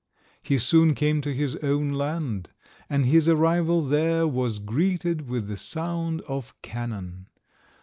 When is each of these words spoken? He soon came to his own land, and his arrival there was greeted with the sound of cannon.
He 0.41 0.57
soon 0.57 0.95
came 0.95 1.21
to 1.21 1.31
his 1.31 1.57
own 1.57 1.93
land, 1.93 2.49
and 2.89 3.05
his 3.05 3.27
arrival 3.29 3.83
there 3.83 4.27
was 4.27 4.57
greeted 4.57 5.29
with 5.29 5.47
the 5.47 5.57
sound 5.57 6.21
of 6.21 6.59
cannon. 6.63 7.27